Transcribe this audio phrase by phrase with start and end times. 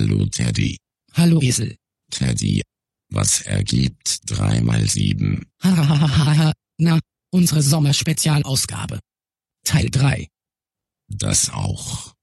[0.00, 0.78] Hallo Teddy.
[1.12, 1.76] Hallo Esel.
[2.10, 2.62] Teddy.
[3.12, 5.44] Was ergibt 3 mal 7?
[5.62, 6.54] Hahaha.
[6.78, 6.98] Na,
[7.30, 9.00] unsere Sommerspezialausgabe.
[9.62, 10.26] Teil 3.
[11.06, 12.14] Das auch.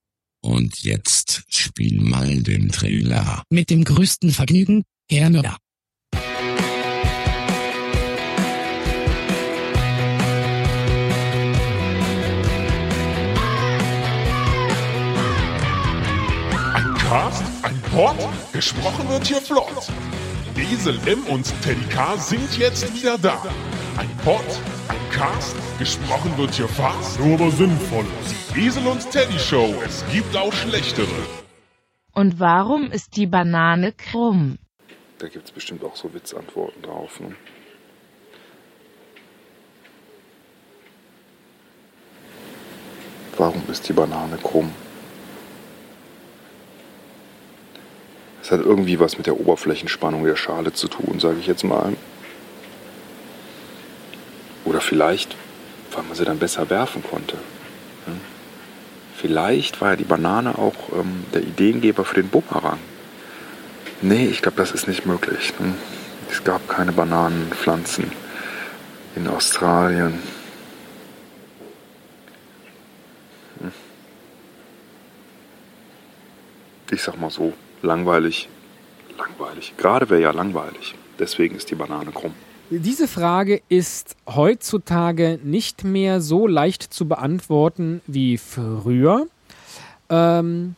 [0.41, 3.43] Und jetzt spiel mal den Trailer.
[3.51, 5.59] Mit dem größten Vergnügen, Herr Müller.
[16.73, 18.15] Ein Cast, ein Pod,
[18.53, 19.91] gesprochen wird hier flott.
[20.55, 23.43] Esel M und Teddy K sind jetzt wieder da.
[23.97, 24.45] Ein Pod,
[24.87, 28.05] ein Cast, gesprochen wird hier fast, nur aber sinnvoll.
[28.55, 31.07] Die Esel und Teddy Show, es gibt auch schlechtere.
[32.13, 34.59] Und warum ist die Banane krumm?
[35.17, 37.19] Da gibt es bestimmt auch so Witzantworten drauf.
[37.19, 37.35] Ne?
[43.35, 44.71] Warum ist die Banane krumm?
[48.47, 51.97] Es hat irgendwie was mit der Oberflächenspannung der Schale zu tun, sage ich jetzt mal.
[54.63, 55.35] Oder vielleicht,
[55.91, 57.35] weil man sie dann besser werfen konnte.
[58.05, 58.21] Hm?
[59.17, 62.79] Vielleicht war ja die Banane auch ähm, der Ideengeber für den Bumerang.
[64.01, 65.51] Nee, ich glaube, das ist nicht möglich.
[65.57, 65.75] Hm?
[66.31, 68.13] Es gab keine Bananenpflanzen
[69.17, 70.19] in Australien.
[73.59, 73.73] Hm.
[76.91, 78.49] Ich sag mal so, langweilig.
[79.17, 79.73] Langweilig.
[79.77, 80.95] Gerade wäre ja langweilig.
[81.19, 82.33] Deswegen ist die Banane krumm.
[82.69, 89.27] Diese Frage ist heutzutage nicht mehr so leicht zu beantworten wie früher.
[90.09, 90.75] Ähm,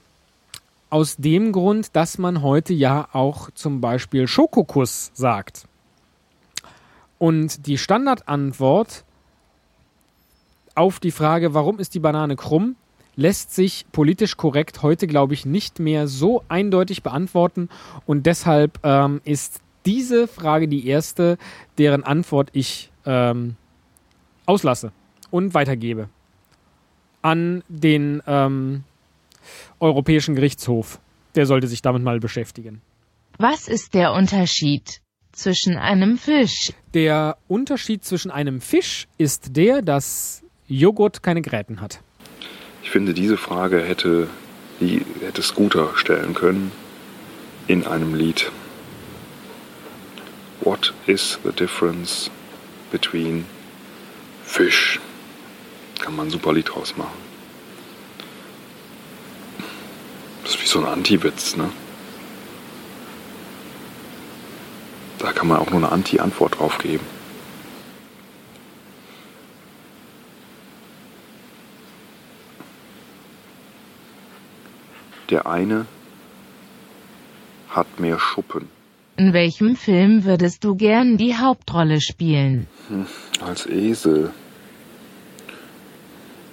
[0.89, 5.67] aus dem Grund, dass man heute ja auch zum Beispiel Schokokuss sagt.
[7.17, 9.03] Und die Standardantwort
[10.75, 12.75] auf die Frage, warum ist die Banane krumm,
[13.19, 17.69] lässt sich politisch korrekt heute, glaube ich, nicht mehr so eindeutig beantworten.
[18.05, 21.37] Und deshalb ähm, ist diese Frage die erste,
[21.77, 23.55] deren Antwort ich ähm,
[24.45, 24.93] auslasse
[25.31, 26.09] und weitergebe
[27.21, 28.83] an den ähm,
[29.79, 30.99] Europäischen Gerichtshof.
[31.35, 32.81] Der sollte sich damit mal beschäftigen.
[33.37, 35.01] Was ist der Unterschied
[35.33, 36.71] zwischen einem Fisch?
[36.93, 42.01] Der Unterschied zwischen einem Fisch ist der, dass Joghurt keine Gräten hat.
[42.81, 44.27] Ich finde, diese Frage hätte,
[44.79, 46.71] die hätte Scooter stellen können
[47.67, 48.51] in einem Lied.
[50.61, 52.29] What is the difference
[52.91, 53.45] between
[54.43, 54.99] fish?
[55.99, 57.17] Kann man ein super Lied draus machen.
[60.43, 61.69] Das ist wie so ein Anti-Witz, ne?
[65.19, 67.05] Da kann man auch nur eine Anti-Antwort drauf geben.
[75.29, 75.85] Der eine
[77.69, 78.67] hat mehr Schuppen.
[79.17, 82.67] In welchem Film würdest du gern die Hauptrolle spielen?
[82.87, 83.05] Hm,
[83.45, 84.31] als Esel.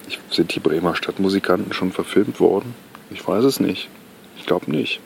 [0.09, 2.75] Ich, sind die Bremer Stadtmusikanten schon verfilmt worden?
[3.11, 3.89] Ich weiß es nicht.
[4.37, 5.01] Ich glaube nicht.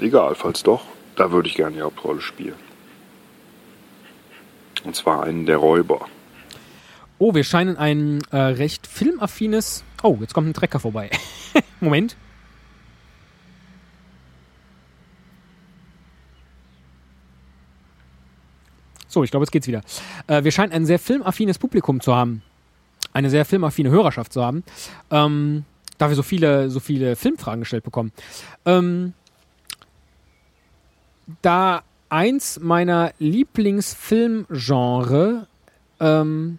[0.00, 0.84] Egal, falls doch,
[1.16, 2.54] da würde ich gerne die Hauptrolle spielen.
[4.84, 6.06] Und zwar einen der Räuber.
[7.18, 9.84] Oh, wir scheinen ein äh, recht filmaffines.
[10.02, 11.10] Oh, jetzt kommt ein Trecker vorbei.
[11.80, 12.16] Moment.
[19.08, 19.80] So, ich glaube, jetzt geht's wieder.
[20.26, 22.42] Äh, wir scheinen ein sehr filmaffines Publikum zu haben.
[23.12, 24.62] Eine sehr filmaffine Hörerschaft zu haben.
[25.10, 25.64] Ähm,
[25.96, 28.12] da wir so viele, so viele Filmfragen gestellt bekommen.
[28.66, 29.14] Ähm,
[31.40, 35.48] da eins meiner Lieblingsfilmgenre
[35.98, 36.58] ähm,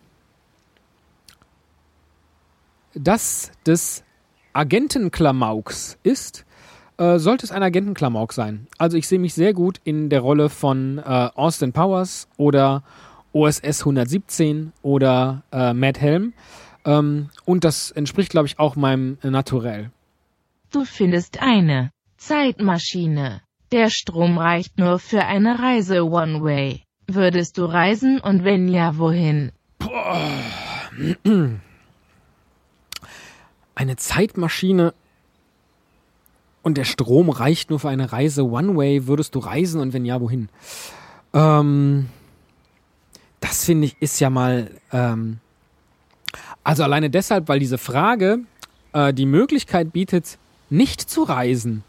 [2.93, 4.03] das des
[4.57, 6.45] Agentenklamauks ist,
[6.97, 8.67] äh, sollte es ein Agentenklamauk sein.
[8.79, 12.83] Also ich sehe mich sehr gut in der Rolle von äh, Austin Powers oder
[13.33, 16.33] OSS 117 oder äh, Matt Helm.
[16.85, 19.91] Ähm, und das entspricht, glaube ich, auch meinem Naturell.
[20.71, 23.41] Du findest eine Zeitmaschine.
[23.71, 26.81] Der Strom reicht nur für eine Reise One-Way.
[27.05, 29.51] Würdest du reisen und wenn ja, wohin?
[33.77, 34.95] Eine Zeitmaschine
[36.63, 39.05] und der Strom reicht nur für eine Reise One-Way.
[39.05, 40.49] Würdest du reisen und wenn ja, wohin?
[41.31, 42.09] Ähm,
[43.39, 44.71] das finde ich ist ja mal.
[44.91, 45.37] Ähm,
[46.63, 48.39] also alleine deshalb, weil diese Frage
[48.93, 50.39] äh, die Möglichkeit bietet,
[50.71, 51.83] nicht zu reisen.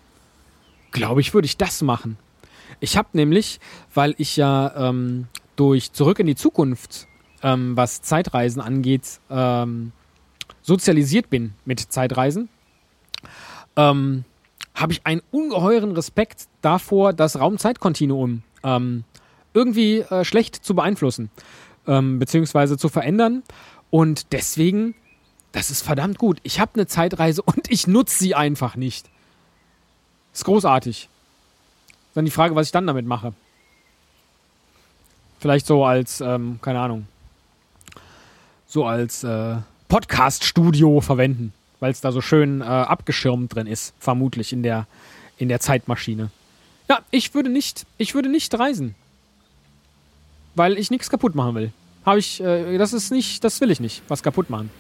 [0.90, 2.18] Glaube ich, würde ich das machen.
[2.80, 3.60] Ich habe nämlich,
[3.94, 7.06] weil ich ja ähm, durch Zurück in die Zukunft,
[7.42, 9.92] ähm, was Zeitreisen angeht, ähm,
[10.68, 12.50] sozialisiert bin mit Zeitreisen,
[13.74, 14.24] ähm,
[14.74, 19.04] habe ich einen ungeheuren Respekt davor, das Raumzeitkontinuum ähm,
[19.54, 21.30] irgendwie äh, schlecht zu beeinflussen,
[21.86, 23.42] ähm, beziehungsweise zu verändern.
[23.88, 24.94] Und deswegen,
[25.52, 26.38] das ist verdammt gut.
[26.42, 29.08] Ich habe eine Zeitreise und ich nutze sie einfach nicht.
[30.34, 31.08] Ist großartig.
[32.12, 33.32] Dann die Frage, was ich dann damit mache.
[35.40, 37.06] Vielleicht so als, ähm, keine Ahnung,
[38.66, 39.56] so als äh,
[39.88, 44.86] Podcast-Studio verwenden, weil es da so schön äh, abgeschirmt drin ist, vermutlich in der,
[45.38, 46.30] in der Zeitmaschine.
[46.88, 48.94] Ja, ich würde nicht, ich würde nicht reisen.
[50.54, 51.72] Weil ich nichts kaputt machen will.
[52.04, 54.70] Habe ich, äh, das ist nicht, das will ich nicht, was kaputt machen.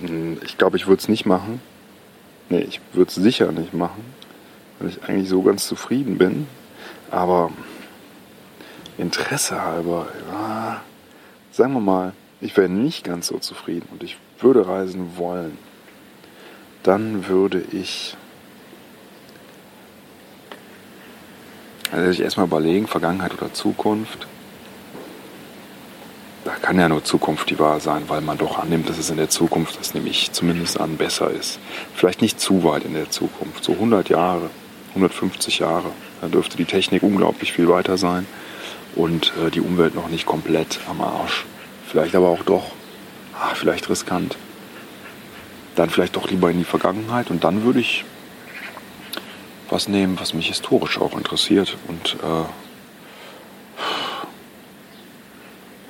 [0.00, 1.60] Hm, Ich glaube, ich würde es nicht machen.
[2.48, 4.04] Nee, ich würde es sicher nicht machen,
[4.78, 6.46] weil ich eigentlich so ganz zufrieden bin.
[7.10, 7.50] Aber
[8.98, 10.80] Interesse halber, ja,
[11.52, 15.56] sagen wir mal, ich wäre nicht ganz so zufrieden und ich würde reisen wollen.
[16.82, 18.16] Dann würde ich
[21.92, 24.26] also ich erstmal überlegen, Vergangenheit oder Zukunft.
[26.44, 29.16] Da kann ja nur Zukunft die wahr sein, weil man doch annimmt, dass es in
[29.16, 31.58] der Zukunft, das nehme ich zumindest an, besser ist.
[31.94, 34.50] Vielleicht nicht zu weit in der Zukunft, so 100 Jahre,
[34.90, 35.90] 150 Jahre.
[36.20, 38.26] Da dürfte die Technik unglaublich viel weiter sein
[38.94, 41.46] und äh, die Umwelt noch nicht komplett am Arsch.
[41.96, 42.72] Vielleicht aber auch doch,
[43.32, 44.36] ah, vielleicht riskant.
[45.76, 48.04] Dann vielleicht doch lieber in die Vergangenheit und dann würde ich
[49.70, 52.44] was nehmen, was mich historisch auch interessiert und äh,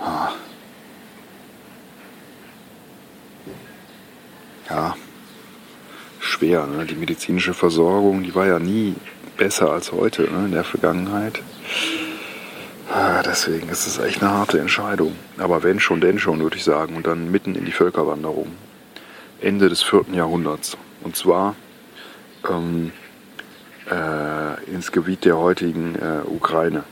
[0.01, 0.33] ah.
[4.71, 4.97] ja,
[6.21, 6.69] schwer.
[6.69, 6.87] Ne?
[6.87, 8.95] Die medizinische Versorgung, die war ja nie
[9.37, 10.45] besser als heute ne?
[10.45, 11.43] in der Vergangenheit.
[12.97, 15.15] Ah, Deswegen ist es echt eine harte Entscheidung.
[15.37, 16.97] Aber wenn schon, denn schon, würde ich sagen.
[16.97, 18.53] Und dann mitten in die Völkerwanderung.
[19.43, 20.79] Ende des vierten Jahrhunderts.
[21.03, 21.57] Und zwar
[22.49, 22.93] ähm,
[23.91, 26.85] äh, ins Gebiet der heutigen äh, Ukraine.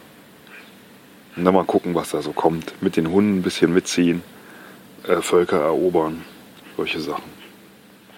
[1.36, 2.82] Und dann mal gucken, was da so kommt.
[2.82, 4.22] Mit den Hunden ein bisschen mitziehen,
[5.08, 6.22] äh, Völker erobern,
[6.76, 7.24] solche Sachen.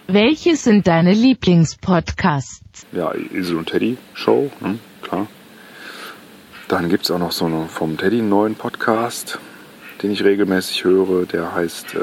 [0.08, 2.86] Welches sind deine Lieblingspodcasts?
[2.90, 4.78] Ja, Isel und Teddy Show, ne?
[5.02, 5.28] klar.
[6.68, 9.38] Dann gibt es auch noch so eine vom Teddy einen neuen Podcast,
[10.02, 11.24] den ich regelmäßig höre.
[11.24, 11.98] Der heißt, äh,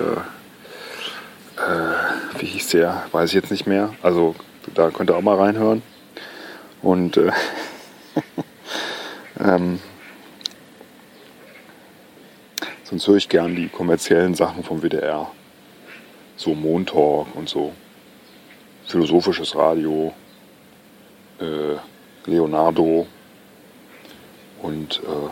[1.62, 3.04] äh, wie hieß der?
[3.12, 3.94] Weiß ich jetzt nicht mehr.
[4.02, 4.36] Also
[4.74, 5.82] da könnt ihr auch mal reinhören.
[6.82, 7.32] Und äh,
[9.42, 9.80] ähm,
[12.86, 15.30] sonst höre ich gern die kommerziellen Sachen vom WDR.
[16.38, 17.74] So Montalk und so.
[18.88, 20.14] Philosophisches Radio.
[21.42, 21.76] Äh,
[22.30, 23.08] Leonardo
[24.64, 25.28] und äh,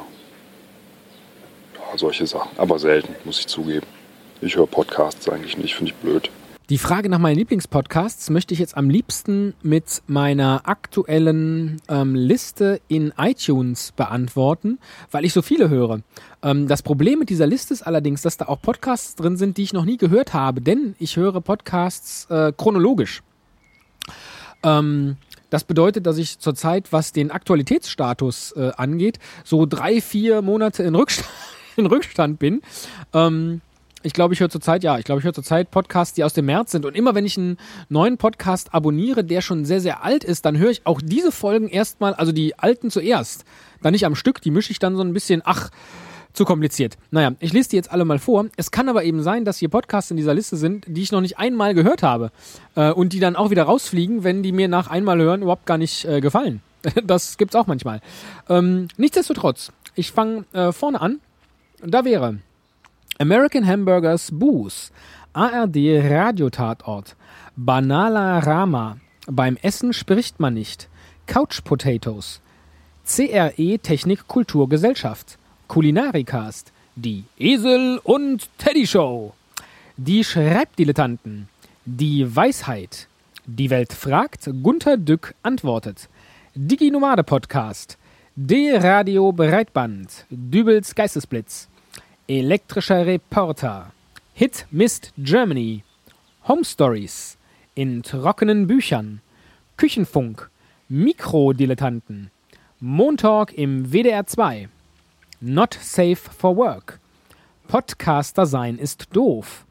[1.78, 2.52] ja, solche Sachen.
[2.58, 3.88] Aber selten, muss ich zugeben.
[4.42, 6.30] Ich höre Podcasts eigentlich nicht, finde ich blöd.
[6.70, 12.80] Die Frage nach meinen Lieblingspodcasts möchte ich jetzt am liebsten mit meiner aktuellen ähm, Liste
[12.88, 14.80] in iTunes beantworten,
[15.12, 16.00] weil ich so viele höre.
[16.42, 19.64] Ähm, das Problem mit dieser Liste ist allerdings, dass da auch Podcasts drin sind, die
[19.64, 23.22] ich noch nie gehört habe, denn ich höre Podcasts äh, chronologisch.
[24.64, 25.18] Ähm,
[25.52, 30.96] das bedeutet, dass ich zurzeit, was den Aktualitätsstatus äh, angeht, so drei, vier Monate in
[30.96, 31.30] Rückstand,
[31.76, 32.62] in Rückstand bin.
[33.14, 33.62] Ähm,
[34.02, 36.46] ich glaube, ich höre zurzeit, ja, ich glaube, ich höre zurzeit Podcasts, die aus dem
[36.46, 36.86] März sind.
[36.86, 37.58] Und immer wenn ich einen
[37.90, 41.68] neuen Podcast abonniere, der schon sehr, sehr alt ist, dann höre ich auch diese Folgen
[41.68, 43.44] erstmal, also die alten zuerst.
[43.82, 45.70] Dann nicht am Stück, die mische ich dann so ein bisschen, ach,
[46.34, 46.98] zu kompliziert.
[47.12, 48.46] Naja, ich lese die jetzt alle mal vor.
[48.58, 51.22] Es kann aber eben sein, dass hier Podcasts in dieser Liste sind, die ich noch
[51.22, 52.32] nicht einmal gehört habe.
[52.76, 55.78] Äh, und die dann auch wieder rausfliegen, wenn die mir nach einmal hören überhaupt gar
[55.78, 56.62] nicht äh, gefallen.
[57.04, 58.02] das gibt's auch manchmal.
[58.50, 61.20] Ähm, nichtsdestotrotz, ich fange äh, vorne an.
[61.84, 62.40] Da wäre
[63.20, 64.92] American Hamburgers Booze,
[65.34, 67.16] ARD Radiotatort,
[67.56, 68.98] Banala Rama,
[69.28, 70.90] beim Essen spricht man nicht,
[71.28, 72.42] Couch Potatoes,
[73.06, 75.38] CRE Technik Kultur Gesellschaft,
[75.72, 79.34] Kulinarikast, die Esel und Teddy Show,
[79.96, 81.48] die Schreibdilettanten,
[81.86, 83.08] die Weisheit,
[83.46, 86.10] die Welt fragt, Gunther Dück antwortet,
[86.56, 87.98] Digi-Nomade Podcast,
[88.36, 91.70] D-Radio Breitband, Dübels Geistesblitz,
[92.28, 93.94] Elektrischer Reporter,
[94.34, 95.86] Hit Mist Germany,
[96.50, 97.38] Home Stories,
[97.76, 99.22] in trockenen Büchern,
[99.78, 100.50] Küchenfunk,
[100.90, 102.30] Mikrodilettanten,
[102.82, 104.68] Montalk im WDR 2,
[105.44, 107.00] Not Safe for Work,
[107.68, 109.66] Podcaster sein ist doof,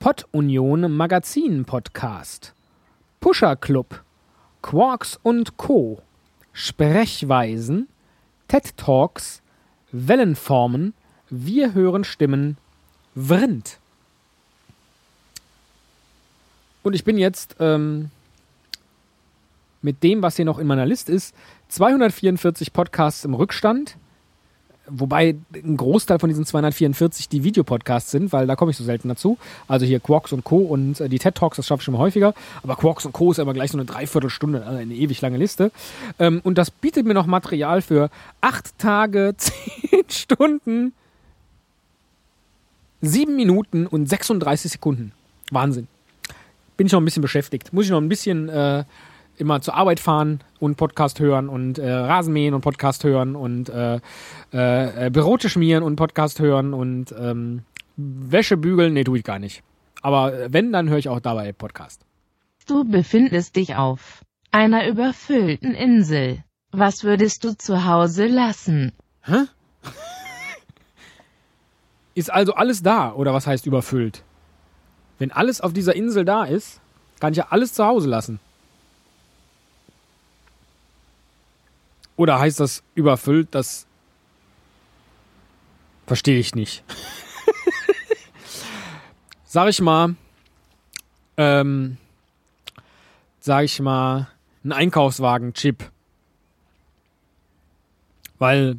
[0.00, 2.54] Pod Union Magazin Podcast,
[3.20, 4.02] Pusher Club,
[4.62, 6.02] Quarks und Co.,
[6.52, 7.86] Sprechweisen,
[8.48, 9.42] TED Talks,
[9.92, 10.92] Wellenformen,
[11.28, 12.56] wir hören Stimmen,
[13.14, 13.78] Vrind.
[16.82, 18.10] Und ich bin jetzt ähm,
[19.82, 21.32] mit dem, was hier noch in meiner Liste ist,
[21.68, 23.96] 244 Podcasts im Rückstand.
[24.90, 29.08] Wobei ein Großteil von diesen 244 die Videopodcasts sind, weil da komme ich so selten
[29.08, 29.38] dazu.
[29.68, 30.58] Also hier Quarks und Co.
[30.58, 32.34] und äh, die TED Talks, das schaffe ich schon häufiger.
[32.62, 33.30] Aber Quarks und Co.
[33.30, 35.70] ist immer gleich so eine Dreiviertelstunde, also eine ewig lange Liste.
[36.18, 40.92] Ähm, und das bietet mir noch Material für acht Tage, zehn Stunden,
[43.00, 45.12] sieben Minuten und 36 Sekunden.
[45.50, 45.88] Wahnsinn.
[46.76, 47.72] Bin ich noch ein bisschen beschäftigt.
[47.72, 48.84] Muss ich noch ein bisschen äh,
[49.36, 53.98] immer zur Arbeit fahren und Podcast hören und äh, Rasenmähen und Podcast hören und äh,
[54.52, 57.62] äh, äh, Bürote schmieren und Podcast hören und ähm,
[57.96, 58.92] Wäsche bügeln.
[58.92, 59.62] Nee, tue ich gar nicht.
[60.02, 62.02] Aber äh, wenn, dann höre ich auch dabei Podcast.
[62.66, 66.44] Du befindest dich auf einer überfüllten Insel.
[66.72, 68.92] Was würdest du zu Hause lassen?
[69.22, 69.46] Hä?
[72.14, 74.22] ist also alles da, oder was heißt überfüllt?
[75.18, 76.80] Wenn alles auf dieser Insel da ist,
[77.18, 78.40] kann ich ja alles zu Hause lassen.
[82.20, 83.86] Oder heißt das überfüllt, das
[86.06, 86.84] verstehe ich nicht.
[89.46, 90.16] sag ich mal,
[91.38, 91.96] ähm,
[93.38, 94.28] sag ich mal,
[94.62, 95.90] ein Einkaufswagen-Chip.
[98.38, 98.76] Weil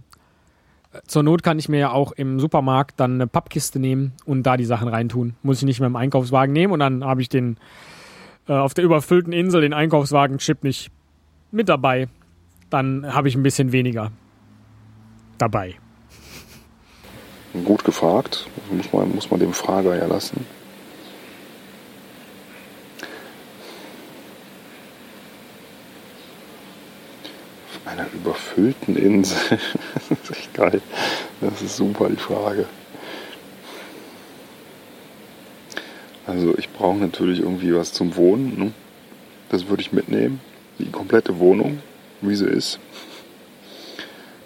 [0.93, 4.43] äh, zur Not kann ich mir ja auch im Supermarkt dann eine Pappkiste nehmen und
[4.43, 5.33] da die Sachen reintun.
[5.41, 7.57] Muss ich nicht mehr im Einkaufswagen nehmen und dann habe ich den
[8.47, 10.91] äh, auf der überfüllten Insel den Einkaufswagen-Chip nicht
[11.49, 12.07] mit dabei
[12.71, 14.11] dann habe ich ein bisschen weniger
[15.37, 15.75] dabei.
[17.65, 20.45] Gut gefragt, muss man, muss man dem Frager ja lassen.
[27.67, 29.37] Auf einer überfüllten Insel.
[30.09, 30.81] das ist echt geil.
[31.41, 32.67] Das ist super die Frage.
[36.25, 38.57] Also ich brauche natürlich irgendwie was zum Wohnen.
[38.57, 38.71] Ne?
[39.49, 40.39] Das würde ich mitnehmen.
[40.79, 41.81] Die komplette Wohnung
[42.21, 42.79] wie sie ist.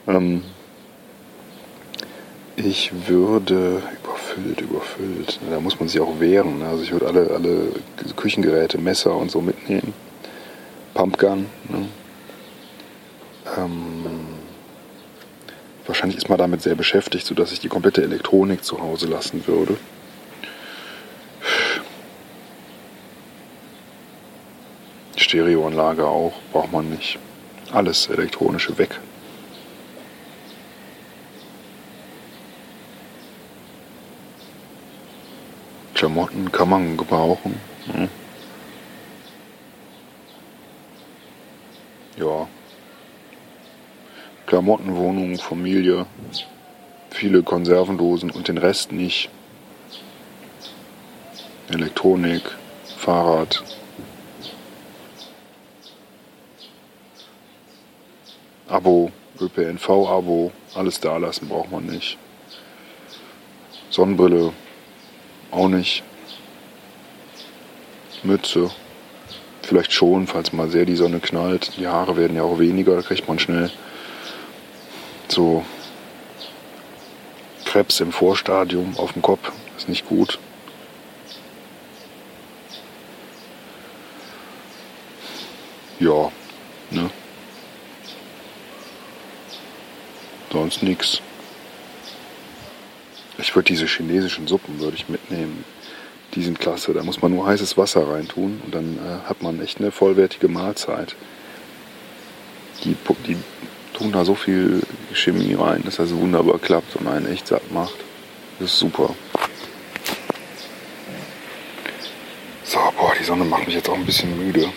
[0.08, 0.44] Ähm,
[2.56, 5.40] ich würde überfüllt, überfüllt.
[5.50, 6.62] Da muss man sich auch wehren.
[6.62, 7.68] Also ich würde alle, alle
[8.16, 9.94] Küchengeräte, Messer und so mitnehmen.
[10.94, 11.48] Pumpgun.
[11.70, 11.88] Ne?
[13.58, 14.06] Ähm,
[15.86, 19.78] wahrscheinlich ist man damit sehr beschäftigt, sodass ich die komplette Elektronik zu Hause lassen würde.
[25.18, 27.20] Stereoanlage auch, braucht man nicht
[27.76, 29.00] alles Elektronische weg.
[35.94, 37.60] Klamotten kann man gebrauchen.
[37.92, 38.10] Hm.
[42.18, 42.48] Ja.
[44.46, 46.06] Klamotten, Wohnung, Familie,
[47.10, 49.30] viele Konservendosen und den Rest nicht.
[51.70, 52.44] Elektronik,
[52.98, 53.64] Fahrrad,
[58.68, 62.18] Abo, ÖPNV-Abo, alles da lassen braucht man nicht.
[63.90, 64.54] Sonnenbrille
[65.52, 66.04] auch nicht.
[68.24, 68.72] Mütze
[69.62, 71.78] vielleicht schon, falls mal sehr die Sonne knallt.
[71.78, 73.72] Die Haare werden ja auch weniger, da kriegt man schnell
[75.28, 75.64] so
[77.66, 79.52] Krebs im Vorstadium auf dem Kopf.
[79.78, 80.40] Ist nicht gut.
[86.00, 86.32] Ja,
[86.92, 87.10] ne?
[90.56, 91.22] Sonst nichts.
[93.38, 95.66] Ich würde diese chinesischen Suppen würde ich mitnehmen.
[96.34, 96.94] Die sind klasse.
[96.94, 100.48] Da muss man nur heißes Wasser reintun und dann äh, hat man echt eine vollwertige
[100.48, 101.16] Mahlzeit.
[102.86, 102.96] Die,
[103.28, 103.38] die
[103.94, 104.82] tun da so viel
[105.14, 107.96] Chemie rein, dass das wunderbar klappt und einen echt satt macht.
[108.60, 109.14] Das ist super.
[112.64, 114.70] So, boah, die Sonne macht mich jetzt auch ein bisschen müde.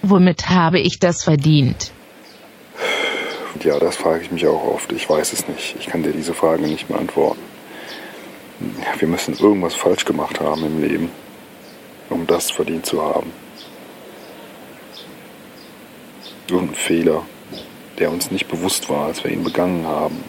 [0.00, 1.92] Womit habe ich das verdient?
[3.64, 4.92] Ja, das frage ich mich auch oft.
[4.92, 5.74] Ich weiß es nicht.
[5.80, 7.40] Ich kann dir diese Frage nicht beantworten.
[8.98, 11.10] Wir müssen irgendwas falsch gemacht haben im Leben,
[12.10, 13.32] um das verdient zu haben.
[16.46, 17.22] Irgendein Fehler,
[17.98, 20.22] der uns nicht bewusst war, als wir ihn begangen haben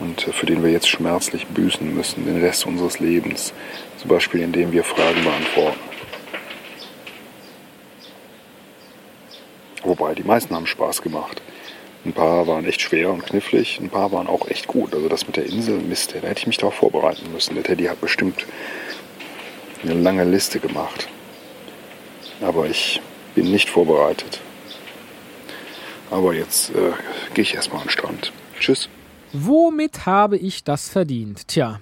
[0.00, 3.52] und für den wir jetzt schmerzlich büßen müssen, den Rest unseres Lebens.
[3.98, 5.80] Zum Beispiel, indem wir Fragen beantworten.
[9.84, 11.42] Wobei, die meisten haben Spaß gemacht.
[12.04, 14.94] Ein paar waren echt schwer und knifflig, ein paar waren auch echt gut.
[14.94, 17.54] Also das mit der Insel, Mist, da hätte ich mich darauf vorbereiten müssen.
[17.54, 18.46] Der Teddy hat bestimmt
[19.82, 21.08] eine lange Liste gemacht.
[22.40, 23.00] Aber ich
[23.34, 24.40] bin nicht vorbereitet.
[26.10, 26.92] Aber jetzt äh,
[27.34, 28.32] gehe ich erstmal an den Strand.
[28.58, 28.88] Tschüss.
[29.32, 31.48] Womit habe ich das verdient?
[31.48, 31.80] Tja.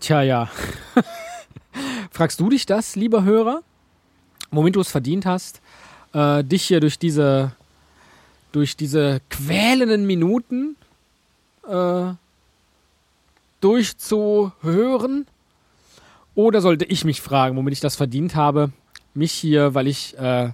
[0.00, 0.50] Tja, ja.
[2.10, 3.62] Fragst du dich das, lieber Hörer?
[4.50, 5.60] Womit du es verdient hast?
[6.14, 7.52] äh, dich hier durch diese,
[8.54, 10.76] durch diese quälenden Minuten
[11.68, 12.12] äh,
[13.60, 15.26] durchzuhören.
[16.36, 18.70] Oder sollte ich mich fragen, womit ich das verdient habe,
[19.14, 20.50] mich hier, weil ich äh,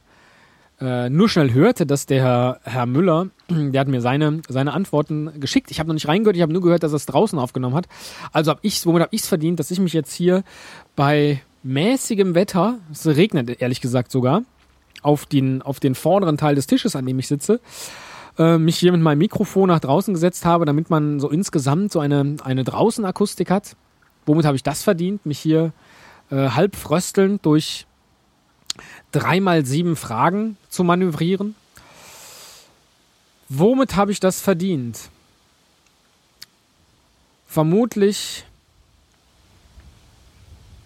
[0.81, 5.39] äh, nur schnell hörte, dass der Herr, Herr Müller, der hat mir seine, seine Antworten
[5.39, 5.71] geschickt.
[5.71, 7.87] Ich habe noch nicht reingehört, ich habe nur gehört, dass er es draußen aufgenommen hat.
[8.33, 10.43] Also habe ich, womit habe ich es verdient, dass ich mich jetzt hier
[10.97, 14.43] bei mäßigem Wetter, es regnet ehrlich gesagt sogar,
[15.03, 17.61] auf den, auf den vorderen Teil des Tisches, an dem ich sitze,
[18.39, 22.01] äh, mich hier mit meinem Mikrofon nach draußen gesetzt habe, damit man so insgesamt so
[22.01, 23.77] eine, eine Draußenakustik hat.
[24.27, 25.27] Womit habe ich das verdient?
[25.27, 25.73] Mich hier
[26.31, 27.87] äh, halb fröstelnd durch
[29.13, 31.55] dreimal sieben Fragen zu manövrieren.
[33.49, 35.11] Womit habe ich das verdient?
[37.47, 38.45] Vermutlich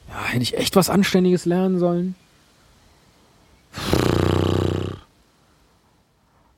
[0.09, 2.15] ja, hätte ich echt was Anständiges lernen sollen.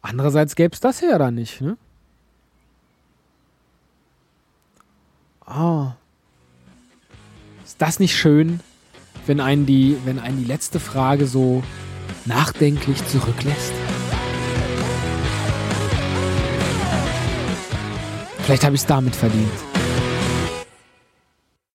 [0.02, 1.76] Andererseits gäbe es das ja dann nicht, ne?
[5.44, 5.92] Ah.
[7.64, 8.60] Ist das nicht schön,
[9.26, 11.62] wenn einen die, wenn einen die letzte Frage so
[12.24, 13.72] nachdenklich zurücklässt?
[18.38, 19.65] Vielleicht habe ich es damit verdient.